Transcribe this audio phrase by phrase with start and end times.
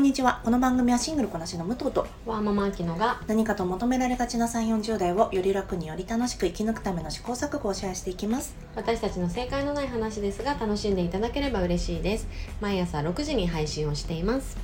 [0.00, 0.40] んにちは。
[0.42, 8.56] この番組はシングルこなしの武藤とワーママアキノが何かと求められがちな3 4 0代をより楽により楽しく生き抜くための試行錯誤をシェアしていきます。
[8.74, 12.26] 私たちの正解のない話ですが楽しんでいただければ嬉しいです。
[12.62, 14.56] 毎朝6時に配信をしています。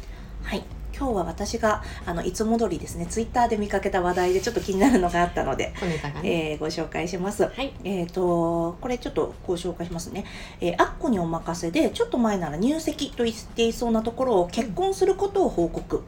[0.43, 5.75] はい今日は私があのいつも通りですねツイッターで見かけた話題でちょっと気になるのがあったので、
[6.23, 7.45] ね、えーご紹介します。
[7.45, 7.75] はい。
[7.85, 10.25] えー、とこれちょっとご紹介しますね、
[10.61, 16.03] えーあっこにお任せでちょっと前なら入籍と言っていそうなところを結婚することを報告、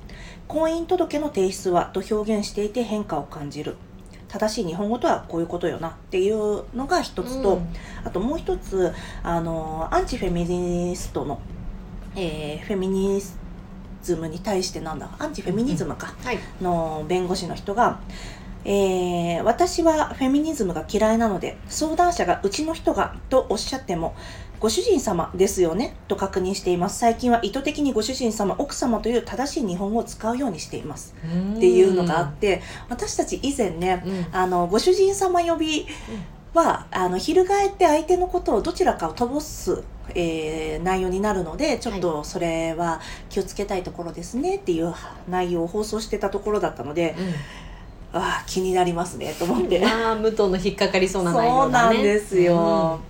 [0.46, 3.76] 婚姻届の提出はと表現していて変化を感じる。
[4.28, 7.68] 正しい日本語とはこういうことよなっていうのが一つと、うん。
[8.04, 11.40] あともう一つあのアンチフェミニストの、
[12.14, 13.20] えーフェミニ
[14.02, 15.10] ズムに対してなんだ？
[15.18, 16.38] アンチフェミニズムか、はい。
[16.60, 18.00] の弁護士の人が、
[18.64, 24.14] えー私はフェミニズムが嫌いなので相談者がうちの人がとおっしゃっても
[24.60, 25.94] ご主人様ですよね？
[26.08, 26.98] と確認しています。
[26.98, 31.14] 最近は意図的にご主人様奥様という正しい日本語を使うようにしています。
[31.56, 34.26] っていうのがあって私たち以前ねうん。
[34.32, 35.86] あのご主人様呼び
[36.58, 39.82] はあの翻って相手のことをどちらかを飛ばす、
[40.14, 44.94] えー内容になるのでちょっとそれは気をつけたいところですねっていう
[45.28, 47.14] 内容を放送してたところだったので
[48.12, 51.96] ああ気になりますねと思って、まあ武藤の引っかかりそうな内そう容だね。
[51.96, 53.00] なんですよ、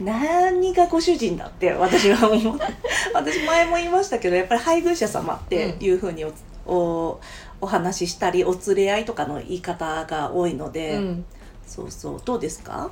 [0.00, 2.58] 何がご主人だって私は思う。
[3.12, 6.32] 私前も言いましたけどやっぱり配偶者様っていうふうにお,、
[6.66, 7.20] お
[7.60, 11.24] お話ししたりお連れ合いとかの言い方が多いのうんで、うん
[11.72, 12.22] そうそう。
[12.24, 12.90] どうですか？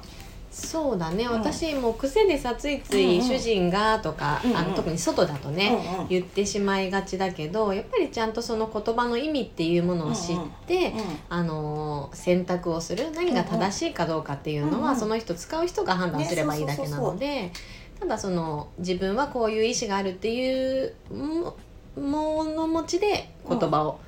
[0.50, 1.32] そうだね、うん。
[1.34, 3.10] 私も癖でさついつうんうん。
[3.16, 4.56] い主人がとか、うんうん。
[4.56, 6.08] あの特に外だとね、うんうん。
[6.08, 10.36] 言ってしまいがちだけどやっぱりちゃんとその言葉の意味っていうものを知っ
[10.66, 10.92] て、
[11.28, 15.00] あのー選択をする何が正しいかどうかっていうのは、うんうん。
[15.00, 17.52] その人使う人が判断すればいいだけなので、
[18.00, 21.56] ただその自分はこういう意思があるっていうも
[21.96, 24.00] 物持ちで言葉を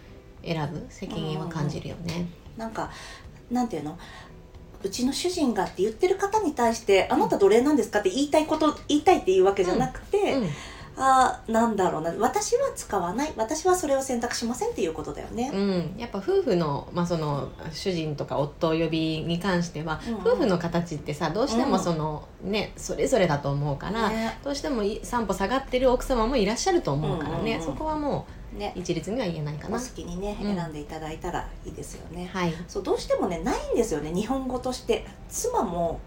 [0.45, 2.27] 選ぶ責任は感じるよね。
[2.57, 2.91] なんか
[3.51, 3.99] なんていうの？
[4.83, 10.49] うちの主人がって言ってる方に対して「あなた奴隷なんですか?」って言いたいこと言いたいっていうわけじゃなくて、うん。
[10.95, 15.51] ああなんだろうな私は使わない私はそれを選択しませんっていうことだよね。
[15.53, 20.15] うん、やっぱ夫婦の,、まあその主人とか夫呼びに関しては、うん。
[20.15, 24.39] うん夫婦の形ってさどうしてもその、ねそれぞれだと思うから、ね。
[24.45, 28.27] どうしてもい三歩下がってる奥様もいらっしゃると思うからね、うんうんうんそこはも
[28.57, 29.77] ねう一律には言えないかな。
[29.77, 30.57] お好きにねうん。
[30.57, 32.31] 選んでいただいたらいいですよね。
[32.33, 35.07] はい、そうどうしてもねないんですよね日本語として。
[35.29, 36.01] 妻も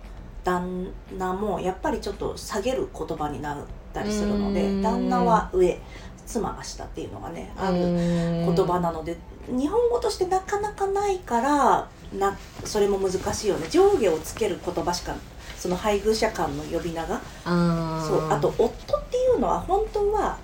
[0.44, 3.58] 旦那もやっぱりちょっと下げる言葉になっ
[3.94, 4.82] たりするのでうん。
[4.82, 5.80] 旦那は上
[6.26, 9.18] 妻が下っていうのがねある言言葉なので
[9.48, 13.68] 日本語としてなかなかないからなそれも難しいよね。
[13.70, 15.16] 上下をつける言葉しか
[15.58, 17.22] その配偶者間の呼び名が。
[17.46, 20.38] あそうあと夫っていうのは本当は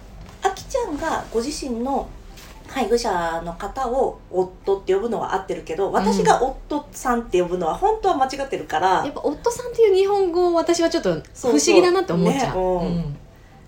[0.87, 2.09] ゃんがご自身の
[2.67, 12.85] 配偶者の方を夫って呼ぶのは合ってるけど私が夫さんって呼ぶのは本当は間違ってるから、やっぱ夫さんっていう日本語私はちょっと不そう思議だなって思っちゃう。
[12.85, 13.15] ね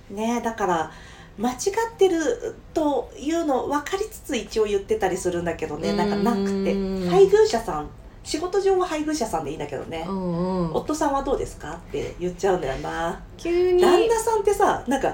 [0.10, 0.92] ねだから
[1.38, 1.58] 間違っ
[1.98, 5.94] てるというの分かりつつ一応言ってたりするんだけどね。
[5.94, 6.74] なんかなくて。
[6.74, 7.90] うん配偶者さん
[8.24, 10.06] 仕事上は配偶者さんでいいんだけどね。
[10.08, 10.74] う、んうん。
[10.74, 11.74] 夫さんはどうですか？
[11.74, 13.20] って言っちゃうんだよな。
[13.36, 13.82] 急に。
[13.82, 15.14] 旦那さんってさなんか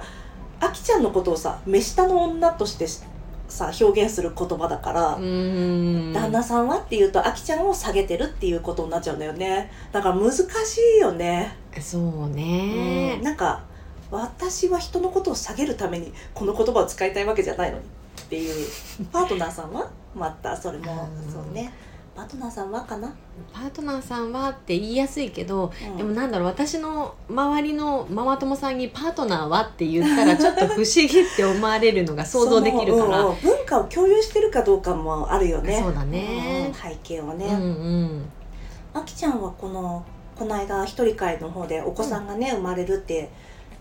[0.59, 6.13] あきちゃんのことをさ目下の女としてさ表現する言葉だから、うん。
[6.13, 9.71] 旦那さんはっていうとあきちゃんを下げてるっていうことになっちゃうんだよね。
[9.91, 10.45] だから難し
[10.97, 13.15] いよね、そうね。
[13.17, 13.63] うん、なんか
[14.11, 17.83] 私は人のことを下げるためにこの言葉を使いたいわけじゃないのに
[18.21, 18.67] っていう。
[19.11, 19.89] パートナーさんは？
[20.15, 21.09] またそれも。
[21.25, 21.31] うん。
[21.31, 21.71] そうね
[22.19, 23.15] パートナーさんはかな、
[23.53, 25.97] パートナーさんはって言いやすいけど、うん。
[25.97, 33.23] でもなんだろう私の周りのママ友さんにパートナーはって言ったら ちょっと不思議って思われるのが想像できるから。
[33.23, 35.79] 文化を共有してるかどうかもあるよね。
[35.81, 36.65] そうだね。
[36.67, 38.29] うん背景をね、うんうん。
[38.93, 40.03] あきちゃんはこの
[40.37, 43.29] この間一人会の方でお子さんがね、生まれるって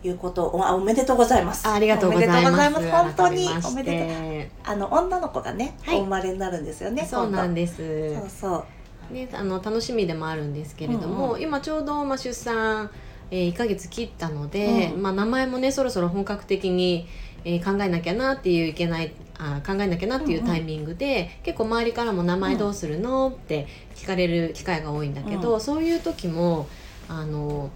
[0.05, 1.67] いうことをあおめでとうございます。
[1.67, 2.91] あありがとうございます。
[2.91, 4.73] 本当におめでとう。
[4.73, 5.97] あの女の子がね、はい。
[5.97, 8.65] お生まれになるんですよねそうなんでですそうそ
[9.11, 9.13] う。
[9.13, 12.91] ね、あの楽しみでもあるんですけれども、うん今ちょうど、まあ、出産、
[13.31, 15.03] えー、1ヶ月切ったので、うん。
[15.03, 17.09] まあ、名前もねそろそろ本格的に、
[17.45, 23.67] えー考えなきゃなっていういけないあ考えなきゃなっていうタイミングで、結構周りからも「名前どうするの?」って
[23.97, 25.61] 聞かれる機会が多いんだけど、うん。
[25.61, 26.67] そういう時も
[27.09, 27.71] あの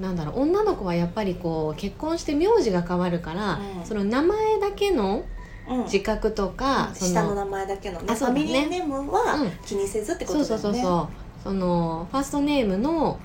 [0.00, 3.86] なんだろう女の子はやっぱりこう結婚して名字が変わるから、うん。
[3.86, 5.24] その名前だけの
[5.68, 5.84] うん。
[5.84, 8.06] 自覚とか、そ下の名前だけのね。
[8.08, 8.40] あそうだね。
[8.42, 9.50] ファミリーネームはうん。
[9.64, 10.58] 気にせずってことだよね。
[10.58, 13.18] そうそうそうそのファーストネームの、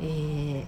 [0.00, 0.64] えー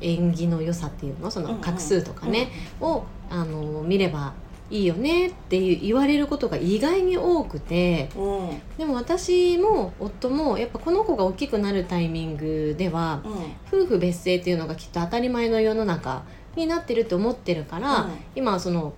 [0.00, 1.30] 縁起の良さっていうの？
[1.30, 2.50] その画数とかね、
[2.80, 4.34] をあの見れば
[4.70, 8.48] いいよねっていう言われることが意外に多くてうん。
[8.48, 13.22] うんでも私も夫もやっぱこの子が大きくなるタイミングでは
[13.68, 16.24] 夫婦別姓っていうのがきっと当たり前の世の中
[16.56, 18.10] になってると思ってるから、うん。
[18.34, 18.94] 今はその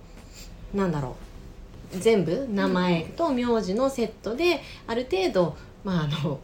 [0.73, 1.15] なんだろ
[1.93, 6.39] う全部名前と名字のセットである程度まああの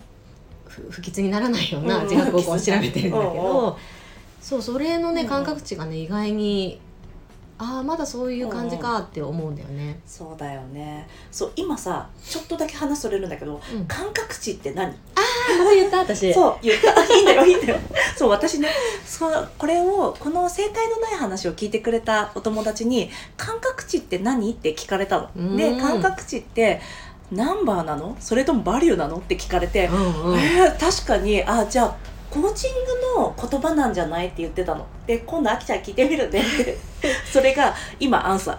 [0.67, 3.77] ふ不吉にならないよううなん自覚を調べてるんだけうんうんど
[4.41, 5.15] そうそれのうん。
[5.15, 6.79] ね感覚値がね意外に
[7.59, 9.99] ああまだそういう感じかって思うんだよね。
[10.05, 11.07] そうだよね。
[11.31, 14.89] そう今さちょっとだけ話それるんだけどうん、感覚値って何？
[14.89, 14.93] あ
[15.73, 16.33] 言った私。
[16.33, 16.99] そう言った。
[16.99, 17.79] あいいんだよいいんだよ。
[18.17, 18.69] そう私ね
[19.05, 25.51] そうこれをこの正解のない話を聞いてくれたお友達に「感覚値って何?」って聞かれたうん。
[25.51, 26.81] ので感覚値って
[27.31, 28.17] ナンバーなの？
[28.19, 29.17] それともバリューなの？
[29.17, 30.39] って聞かれて、うんうん。
[30.39, 31.95] えー確かにあじゃあ
[32.33, 34.87] コーチングの言葉なんじゃないって言ってたの。
[35.05, 36.43] で今度あきちゃん聞いてみるね
[37.31, 38.57] それが今アンサー。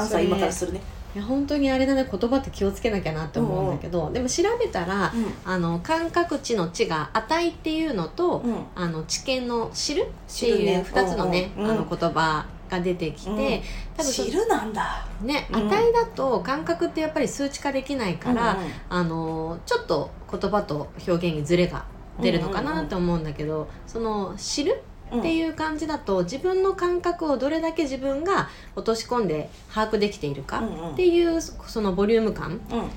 [0.00, 0.80] アンサー今からするね。
[1.16, 5.10] いや本当にあれだね言葉って気をつけなきゃなって思うんだけど、でも調べたらう
[5.44, 8.56] あの感覚値の値が値っていうのと、んうん。
[8.76, 10.02] あの知見の知る？
[10.02, 13.36] っていう知るね2つのね、うんうんあの言葉が出てきて、うん。
[13.96, 15.04] 多分そ知るなんだ。
[15.22, 15.68] ね、うん。
[15.68, 18.70] 値だと感覚ってやっぱり数値化できないから、うんうん。
[18.90, 21.84] あのちょっと言葉と表現にズレが
[22.20, 24.82] 出るのかなって思うんだけど、その知る
[25.16, 30.92] っていう感じだと自分の感覚をどれだけ自分が落とし込んで把握できているかうんうん。
[30.92, 32.90] っていうそのボリューム感うん。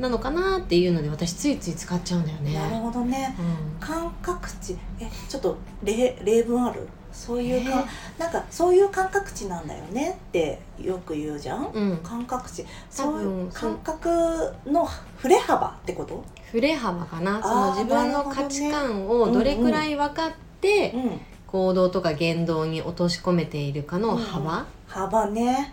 [0.00, 2.54] なのかなっていうので私ついつい使っちゃうんだよね。
[2.54, 3.34] なるほどね。
[3.36, 3.80] うん。
[3.80, 4.76] 感覚値。
[5.00, 6.86] えちょっと例例文ある？
[7.10, 7.84] そういうか、
[8.18, 12.62] えなんかそういう感覚値なんだよねってよく言うじゃん、うん、感覚値。
[12.62, 16.24] 多そういう分感覚の振れ幅ってこと？
[16.52, 17.42] 振れ幅かな。
[17.42, 25.72] その自分の価値観をどれくらい分かってうん行動とか言動に落とし込めているかの幅、幅ね。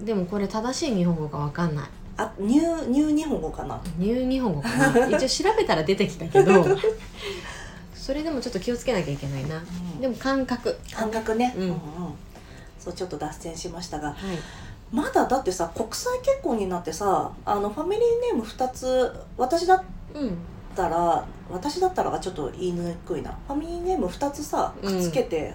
[0.00, 1.88] でもこれ正しい日本語が分かんない。
[2.16, 3.80] あニューニュー日本語かな。
[3.96, 5.08] ニュー日本語かな。
[5.10, 6.64] 一応調べたら出てきたけど。
[7.92, 9.60] それでもちょっと気をつけなきゃいけないな。
[10.00, 10.78] でも感覚。
[10.94, 11.62] 感覚ね、うん。
[11.62, 11.78] うんうん。
[12.78, 14.10] そうちょっと脱線しましたが。
[14.10, 14.16] はい
[14.90, 19.82] まだだってさ国際結婚になってさあのファミリーネーム2つ私だっ
[20.14, 20.38] うん
[20.74, 23.36] たら私だったらがちょっと言いにくいな。
[23.48, 25.52] ファミリーネーム2つさくっつけて、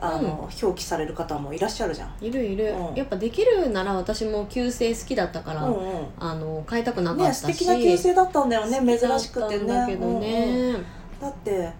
[0.00, 2.94] あの表記される方もいらっしゃるじゃん、いるいる、うん。
[2.94, 6.06] やっぱできるなら私も旧姓好きだったから、うんうん。
[6.18, 7.38] あの変えたくなかっねたし。
[7.40, 10.86] 素敵な旧姓だったんだよね珍しくてねだけどね、うんうん。
[11.20, 11.72] だって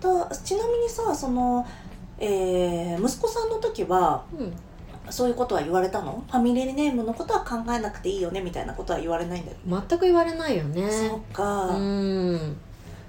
[0.00, 1.66] だちなみにさその、
[2.18, 4.54] えー息子さんの時はうん
[5.10, 6.24] そういうことは言われたの？
[6.30, 10.90] ファミリーネームのことは考えなくていいよねみたいなことは言われないんだよ、全く言われないよね。
[10.90, 12.56] そうか、うん。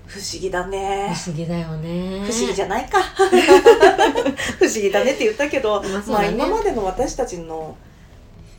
[0.06, 2.24] 不思議だ不ね思議だよね。
[2.26, 2.98] 不思議じゃないか。
[4.58, 7.76] 不思議だねって言ったけど、まあまあ今までの私たちの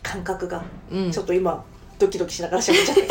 [0.03, 1.11] 感覚がうん。
[1.11, 1.65] ちょっと今
[1.99, 3.03] ドキドキしながら喋っちゃった。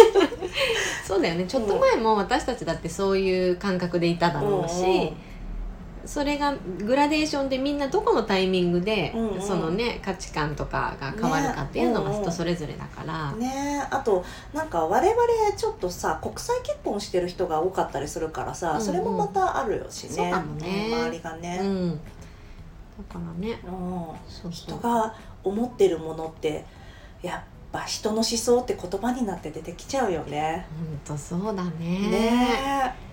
[1.07, 1.45] そうだよね。
[1.45, 5.18] ちょっと前も私たちだってそういう感覚でいただろうし、うんうん
[6.07, 9.42] それがグラデーションでみんなどこのタイミングで、うんうん。
[9.42, 12.24] そのね価値観とかが変わるかっていうのがねうんうん。
[12.24, 14.24] 人それぞれだから、ねえあと
[14.54, 15.21] なんか我々
[15.57, 18.81] ちょっとさ国際結婚してる人が多かったりするからさ、うんうん。
[18.81, 20.31] それもまたあるよしね。
[20.59, 20.89] ね。
[20.92, 21.98] うん周りがうね、ん、だ
[23.12, 23.59] からね。
[23.65, 23.71] うん。
[24.28, 24.52] そうそう。
[24.52, 26.66] 人が思ってるものって
[27.21, 30.66] やっぱ人の思想って言葉になって出てきちゃうよね。
[31.06, 31.69] ほんとそうだね。
[32.09, 33.06] ねえ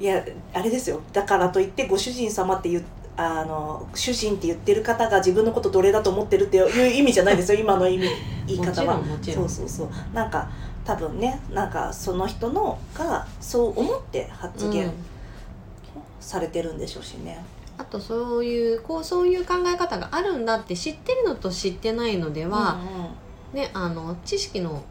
[0.00, 1.00] いやあれですよ。
[1.12, 2.84] だからといってご主人様って言う
[3.16, 7.60] あの主人って言ってる方が自分のこと奴隷だと思ってるっていう意味じゃないですよ。
[7.60, 8.08] 今の意味
[8.46, 9.00] 言い方は。
[9.22, 9.88] そうそうそう。
[10.12, 10.48] なんか
[10.84, 14.92] 多分ねなんかその人のがそう思って発言うん。
[16.24, 17.44] されてるんでしょうしね、
[17.76, 22.78] あとそういうこうそういう考え方があるんだって知ってるのと知ってないのでは、
[23.52, 24.82] ねあの知識の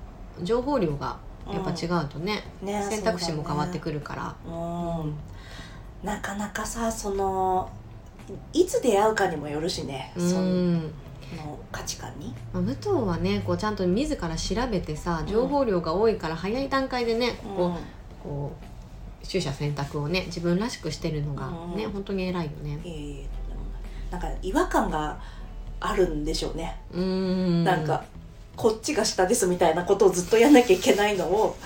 [0.44, 1.18] 情報量が
[1.52, 2.68] やっぱ違うとね、うん。
[2.68, 4.36] ね選択肢も変わってる、くるから。
[4.46, 5.14] うん。
[6.04, 7.70] なかなかさその
[8.52, 17.74] いつ出会うかにもよるしね、うの価値観に、まあ、武藤はねこうちゃんと自ら調べてさ情報量が多いから早い段階でねこうん。
[17.74, 17.80] こ
[18.24, 18.52] こ
[19.24, 21.92] う取捨選択をね自分らしくしてるのがね、うん。
[21.92, 22.80] 本当に偉いよね。
[22.84, 23.62] いえいえでも
[24.12, 25.18] なんか違和感が
[25.80, 27.64] あるんでしょうね、うーん。
[27.64, 28.04] なんか
[28.56, 31.58] こっちが下ですみたいなことをずっとやんなきゃいけないのを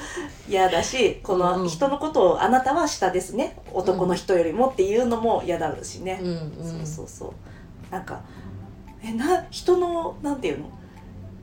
[0.48, 3.58] 嫌だしこの人のことをあなたは下ですね。
[3.74, 6.66] 男の人よりもっていうのも嫌だろうしね、うんうん。
[6.66, 7.32] そうそうそう。
[7.92, 8.22] なんか
[9.04, 10.70] えな人のなんていうの？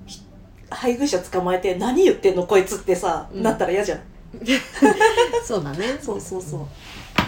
[0.06, 0.22] ひ
[0.70, 3.42] 配偶者捕まえて何言ってんのこいつってさ、うん。
[3.42, 4.00] なったら嫌じゃん。
[5.44, 5.98] そうだね。
[6.00, 6.66] そうそうそ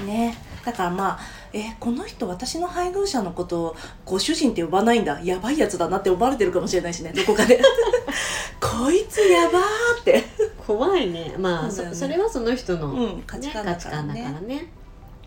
[0.02, 0.06] う。
[0.06, 1.18] ねだからまあ
[1.52, 5.20] えこの人私の配偶者のことをご主人って呼ばないんだ。
[5.22, 7.12] やばいやつだなって思われてるかもしれないしね。
[7.12, 7.62] どこかで。
[8.60, 10.24] こいつやばーって、
[10.66, 11.36] 怖いね。
[11.38, 11.94] まあそ,、ね。
[11.94, 14.36] それはその人の、うん、価値ね、観だからね。
[14.44, 14.66] ね。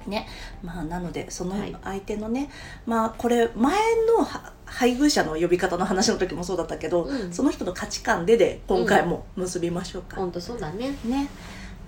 [0.08, 0.28] ね
[0.62, 1.74] まあなのでそのはい。
[1.86, 2.50] 相手のね、
[2.86, 3.78] まあこれ前
[4.18, 7.32] のは配偶者の呼び方の話の時もそうだったけど、うん。
[7.32, 10.90] その人の価値観でで今回も結びましょうか、本当そうだね。
[11.06, 11.30] ね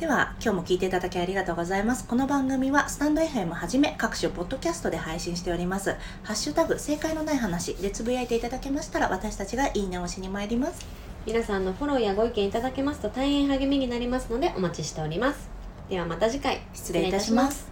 [0.02, 2.08] では今日も聞いていただきありがとうございます。
[2.08, 5.92] この番組はスタンド FM はじめ各種ポッドキャストで配信しております。
[6.24, 10.88] ハッシュタグ正解のない話でつぶやいていただけましたら私たちがいいねをしに参ります。
[11.28, 15.52] 皆さんのフォローやご意見いただけますと大変励みになりますのでお待ちしております。
[15.88, 16.62] ではまた次回。
[16.74, 17.71] 失礼いたします